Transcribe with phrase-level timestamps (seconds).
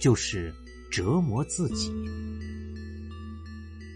[0.00, 0.52] 就是
[0.90, 1.92] 折磨自己。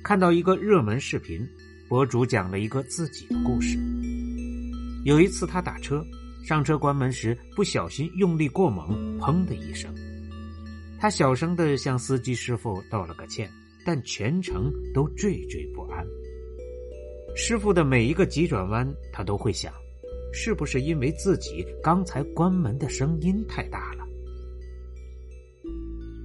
[0.03, 1.47] 看到一个热门视频，
[1.89, 3.79] 博主讲了一个自己的故事。
[5.05, 6.05] 有一次，他打车
[6.45, 9.93] 上车关门时不小心用力过猛，砰的一声。
[10.99, 13.51] 他小声的向司机师傅道了个歉，
[13.85, 16.07] 但全程都惴惴不安。
[17.35, 19.73] 师傅的每一个急转弯，他都会想，
[20.33, 24.02] 是不是因为自己刚才关门的声音太大了？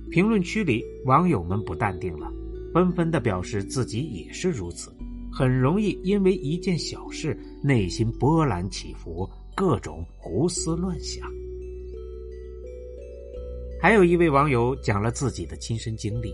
[0.09, 2.31] 评论区里，网友们不淡定了，
[2.73, 4.91] 纷纷的表示自己也是如此，
[5.31, 11.29] 很容易因为一件小事内心波澜起伏，各种胡思乱想。
[13.81, 16.33] 还有一位网友讲了自己的亲身经历：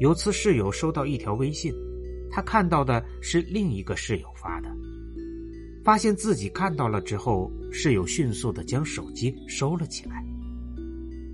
[0.00, 1.72] 有次室友收到一条微信，
[2.30, 4.68] 他看到的是另一个室友发的，
[5.84, 10.22] 发现自己看到了之后，室友迅速的将手机收了起来。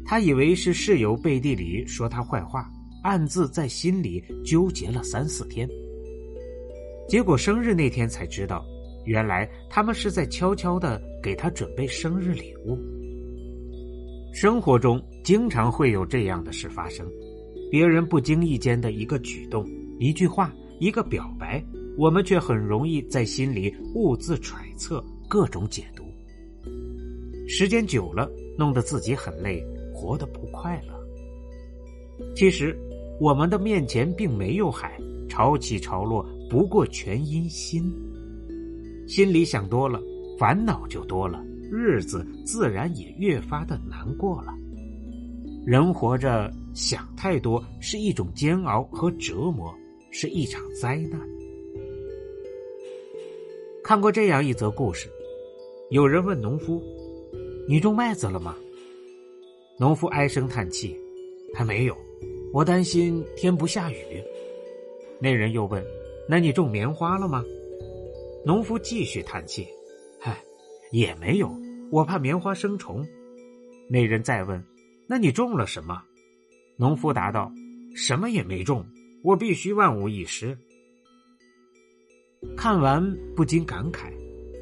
[0.09, 2.67] 他以为是室友背地里说他坏话，
[3.03, 5.69] 暗自在心里纠结了三四天。
[7.07, 8.65] 结果生日那天才知道，
[9.05, 12.79] 原来他们是在悄悄的给他准备生日礼物。
[14.33, 17.07] 生活中经常会有这样的事发生，
[17.71, 21.63] 别人不经意间的一个举动、一句话、一个表白，
[21.99, 26.03] 我们却很容易在心里兀自揣测、各种解读。
[27.47, 29.63] 时间久了，弄得自己很累。
[29.99, 30.95] 活得不快乐。
[32.37, 32.79] 其实，
[33.21, 34.97] 我们的面前并没有海，
[35.29, 37.93] 潮起潮落不过全因心。
[39.09, 40.01] 心里想多了，
[40.39, 44.55] 烦恼就多了，日子自然也越发的难过了。
[45.67, 49.75] 人活着想太多是一种煎熬和折磨，
[50.13, 51.21] 是一场灾难。
[53.83, 55.09] 看过这样一则故事，
[55.91, 56.83] 有人问农夫
[57.69, 58.55] ：“你种麦子了吗？”
[59.81, 60.99] 农夫唉声叹气
[61.55, 61.97] ：“还没有，
[62.53, 63.97] 我担心天不下雨。”
[65.23, 65.85] 那人又问
[66.29, 67.45] ：“那你种棉花了吗？”
[68.45, 69.69] 农夫继续叹气
[70.19, 70.37] ：“嗨，
[70.91, 71.49] 也没有，
[71.93, 73.07] 我怕棉花生虫。”
[73.89, 74.61] 那人再问
[75.07, 76.03] ：“那你种了什么？”
[76.77, 77.49] 农夫答道
[77.95, 78.85] ：“什么也没种，
[79.23, 80.59] 我必须万无一失。”
[82.57, 83.01] 看完
[83.37, 84.13] 不禁感慨：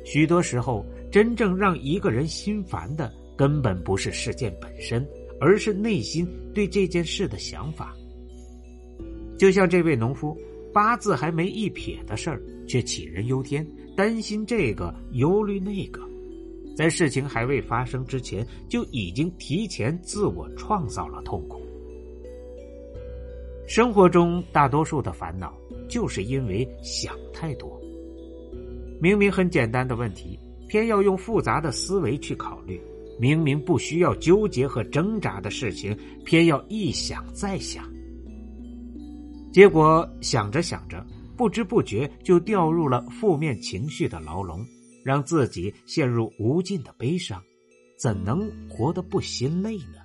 [0.05, 3.11] 许多时候，真正让一个人心烦的。
[3.37, 5.07] 根本不是事件本身，
[5.41, 7.95] 而是内心对这件事的想法。
[9.39, 10.37] 就像这位农夫，
[10.73, 16.01] 八字还没一撇的事儿，却杞人忧天，担心这个，忧虑那个，
[16.75, 21.61] 在事情还未发生之前，就已经提前自我创造了痛苦。
[23.69, 25.53] 生活中大多数的烦恼，
[25.89, 27.79] 就是因为想太多。
[28.99, 32.81] 明明很简单的问题，偏要用复杂的思维去考虑。
[33.19, 37.85] 明明不需要纠结和挣扎的事情，偏要一想再想，
[39.53, 41.05] 结果想着想着，
[41.37, 44.65] 不知不觉就掉入了负面情绪的牢笼，
[45.05, 47.43] 让自己陷入无尽的悲伤，
[47.99, 50.01] 怎能活得不心累呢？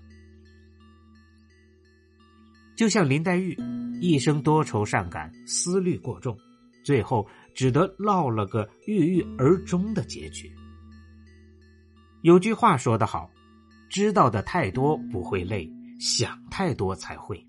[2.78, 3.58] 就像林黛玉，
[4.00, 6.36] 一生多愁善感，思虑过重，
[6.84, 10.52] 最后只得落了个郁郁而终的结局。
[12.24, 13.32] 有句话说得好
[13.90, 15.68] ：“知道的太多不会累，
[16.00, 17.48] 想太多才会。”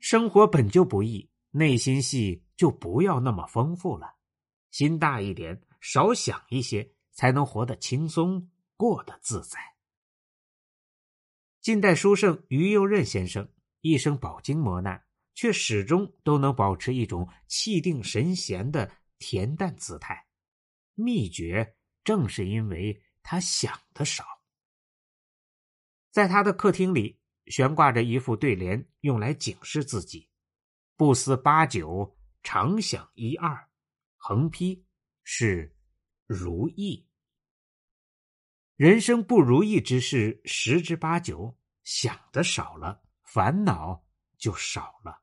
[0.00, 4.14] 生活本就不易，内心戏就不要那么丰富了，
[4.70, 9.58] 心大一点，少想一些，才能活得轻松，过得自在。
[11.60, 13.46] 近代书圣于右任先生
[13.82, 15.02] 一生饱经磨难，
[15.34, 20.26] 却始终都能保持一种气定神闲的恬淡姿态，
[20.94, 21.73] 秘诀。
[22.04, 24.24] 正是因为他想的少，
[26.10, 30.28] 在他的客厅里悬挂着一副对联，用来警示自己：
[30.96, 33.68] 不思八九，常想一二。
[34.16, 34.86] 横批
[35.22, 35.76] 是
[36.26, 37.06] 如意。
[38.76, 45.22] 人生不如意之事十之八九，想的少了，烦恼就少了。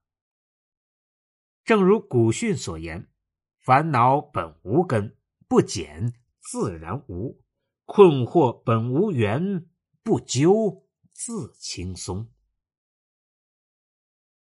[1.63, 3.11] 正如古训所言
[3.59, 5.17] ：“烦恼本无根，
[5.47, 7.41] 不减。”自然无
[7.85, 9.69] 困惑，本无缘，
[10.03, 12.31] 不究自轻松。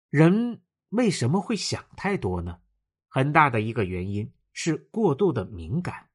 [0.09, 2.61] 人为什么会想太多呢？
[3.09, 6.09] 很大的一个原因是过度的敏感。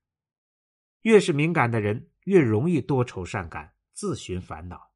[1.02, 4.94] 越是敏感的人，越容易多愁善感、自寻烦恼。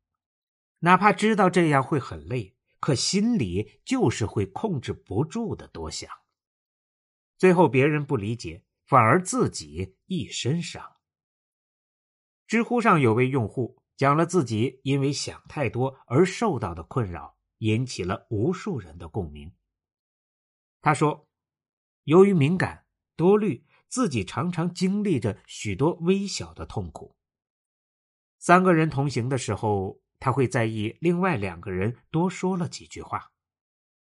[0.80, 6.10] 哪怕知道这样会很累，可心里就是会控制不住的多想。
[7.38, 10.95] 最后别人不理解，反而自己一身伤。
[12.48, 19.54] 知乎上有位用户讲了自己因为想太多而受到的困扰，引起了无数人的共鸣。
[20.81, 21.28] 他说
[22.06, 22.86] ：“由于敏感
[23.18, 27.18] 多虑，自己常常经历着许多微小的痛苦。
[28.40, 33.33] 三个人同行的时候，他会在意另外两个人多说了几句话。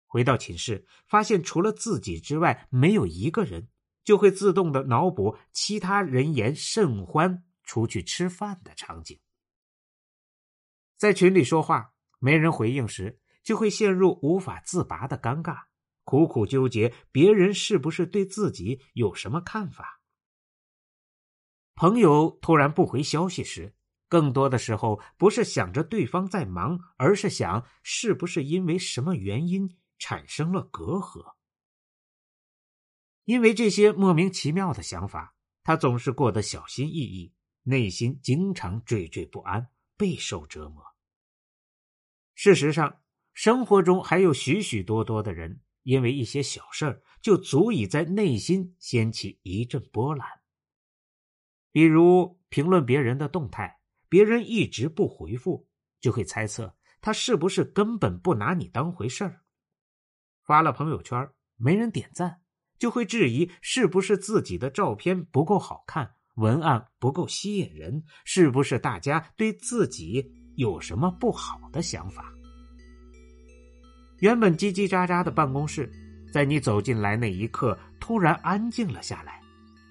[0.06, 3.68] 回到寝室，发现除了自己之外没有一个人，
[4.08, 9.20] 就会自动的脑补其他人言甚欢。”出去吃饭的场景，
[10.96, 15.64] 在群里说话没人回应时，就会陷入无法自拔的尴尬，
[16.04, 20.00] 苦苦纠结别人是不是对自己有什么看法。
[21.74, 23.76] 朋友突然不回消息时，
[24.08, 31.34] 更多的时候不是想着对方在忙，而是想是不是因为什么原因产生了隔阂。
[33.28, 37.34] 因为这些莫名其妙的想法，他总是过得小心翼翼。
[37.64, 40.82] 内心经常惴惴不安，备受折磨。
[42.34, 43.02] 事实上，
[43.34, 50.26] 生活中还有许许多多的人，因为一些小事儿就足以在内心掀起一阵波澜。
[51.70, 55.68] 比如评论别人的动态，别人一直不回复，
[56.00, 59.42] 就会猜测他是不是根本不拿你当回事儿；
[60.42, 62.40] 发了朋友圈，没人点赞，
[62.78, 66.10] 就会质疑是不是自己的照片不够好看。
[66.36, 72.32] 文案不够吸引人，是不是大家对自己有什么不好的想法？
[74.20, 75.90] 原本叽叽喳喳的办公室，
[76.32, 79.40] 在你走进来那一刻突然安静了下来，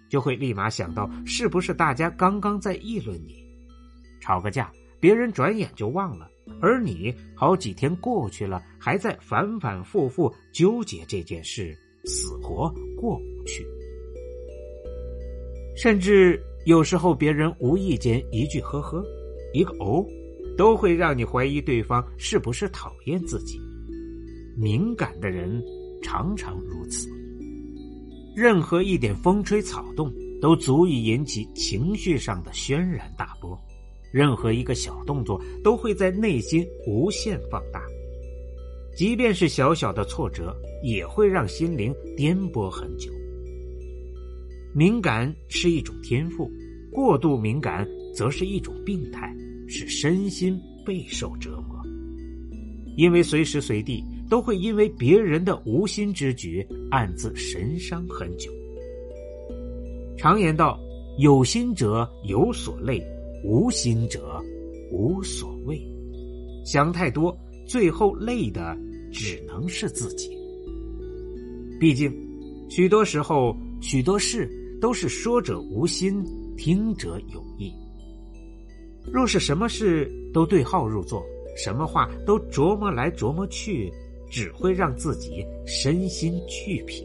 [0.09, 3.45] 就会立马想到是不是大家刚刚在议论你？
[4.21, 6.29] 吵个架，别人转眼就忘了，
[6.61, 13.67] 而你好几天过去了，还在反反复复纠结这件事，死活过不去。
[15.75, 19.03] 甚至有时候，别人无意间一句“呵呵”，
[19.53, 20.05] 一个“哦”，
[20.57, 23.59] 都会让你怀疑对方是不是讨厌自己。
[24.55, 25.63] 敏感的人
[26.01, 27.07] 常常如此，
[28.35, 30.11] 任何一点风吹草动
[30.41, 33.55] 都足以引起情绪上的轩然大波，
[34.11, 37.83] 任何一个小动作都会在内心无限放大，
[38.97, 40.51] 即便是小小的挫折，
[40.81, 43.11] 也会让心灵颠簸很久。
[44.73, 46.49] 敏感是一种天赋，
[46.91, 49.31] 过度敏感则是一种病态，
[49.67, 51.79] 使身心备受折磨。
[52.95, 58.51] 因为随时随地都会因为别人的无心之举暗自神伤很久。
[60.17, 60.79] 常言道
[61.19, 62.99] ：“有心者有所累，
[63.43, 64.43] 无心者
[64.91, 65.79] 无所谓。”
[66.65, 67.37] 想太多，
[67.67, 68.77] 最后累的
[69.11, 70.29] 只能是自己。
[71.79, 72.11] 毕竟，
[72.69, 74.49] 许多时候，许多事。
[74.79, 76.23] 都是说者无心，
[76.55, 77.73] 听者有意。
[79.11, 81.25] 若是什么事都对号入座，
[81.55, 83.91] 什么话都琢磨来琢磨去，
[84.29, 87.03] 只会让自己身心俱疲。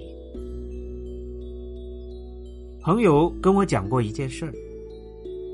[2.83, 4.53] 朋友跟我讲过一件事儿，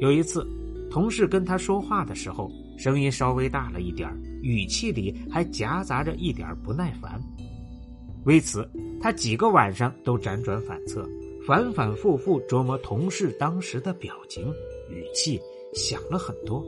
[0.01, 0.45] 有一次，
[0.91, 4.11] 同事跟他说话的时候，声音稍微大了一点
[4.49, 7.21] 语气里还夹杂着一点不耐烦。
[8.25, 8.67] 为此，
[8.99, 11.07] 他几个晚上都辗转反侧。
[11.47, 14.53] 反反复复琢磨同事当时的表情、
[14.91, 15.41] 语气，
[15.75, 16.65] 想了很多。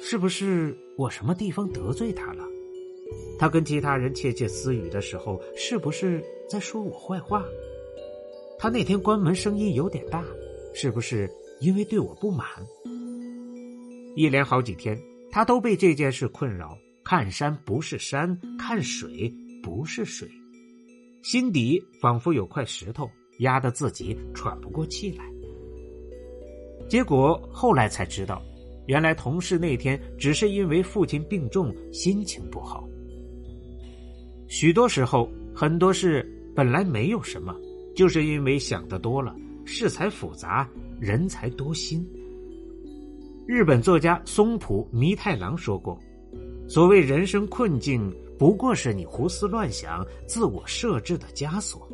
[0.00, 2.44] 是不是我什么地方得罪他了？
[3.38, 7.44] 他跟其他人窃窃私语的时候，是不是在说我坏话？
[8.58, 10.24] 他那天关门声音有点大，
[10.74, 12.46] 是不是因为对我不满？
[14.16, 15.00] 一连好几天，
[15.34, 20.30] 他都被这件事困扰，看山不是山，看水不是水。
[21.24, 23.10] 心底仿佛有块石头
[23.40, 25.24] 压得自己喘不过气来。
[26.88, 28.40] 结果后来才知道，
[28.86, 32.88] 原来同事那天只是因为父亲病重，心情不好。
[34.46, 36.24] 许多时候，很多事
[36.54, 37.52] 本来没有什么，
[37.96, 42.08] 就是因为想的多了，事才复杂，人才多心。
[43.46, 45.98] 日本作家松浦弥太郎说过
[46.68, 51.88] ：“所谓人生困境。”不过是你胡思乱想、自我设置的枷锁。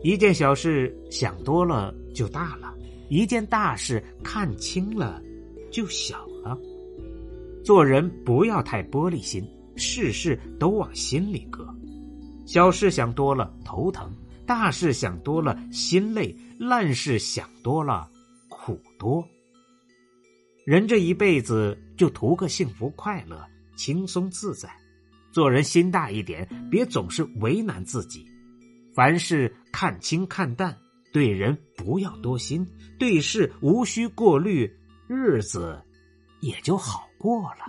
[0.00, 2.72] 一件小事想多了就大了，
[3.08, 5.20] 一件大事看清了
[5.72, 6.56] 就小了。
[7.64, 11.66] 做人不要太玻璃心，事事都往心里搁，
[12.46, 14.08] 小事想多了头疼，
[14.46, 18.08] 大事想多了心累，烂事想多了
[18.48, 19.26] 苦多。
[20.64, 24.70] 人这一辈子就图个幸福快乐、轻松自在，
[25.32, 28.24] 做人心大一点，别总是为难自己，
[28.94, 30.76] 凡事看清看淡，
[31.12, 32.64] 对人不要多心，
[32.96, 34.70] 对事无需过滤，
[35.08, 35.82] 日子
[36.40, 37.66] 也就好过了。